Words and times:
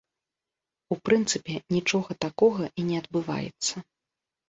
У 0.95 0.97
прынцыпе, 1.09 1.53
нічога 1.77 2.19
такога 2.27 2.63
і 2.79 2.91
не 2.91 2.97
адбываецца. 3.05 3.75